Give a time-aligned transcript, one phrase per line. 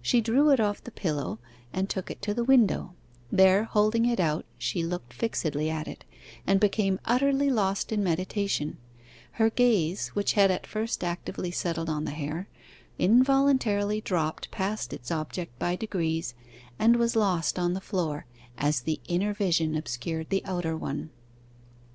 [0.00, 1.38] She drew it off the pillow,
[1.74, 2.94] and took it to the window;
[3.30, 6.06] there holding it out she looked fixedly at it,
[6.46, 8.78] and became utterly lost in meditation:
[9.32, 12.48] her gaze, which had at first actively settled on the hair,
[12.98, 16.32] involuntarily dropped past its object by degrees
[16.78, 18.24] and was lost on the floor,
[18.56, 21.10] as the inner vision obscured the outer one.